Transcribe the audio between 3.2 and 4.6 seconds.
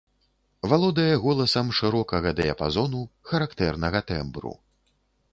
характэрнага тэмбру.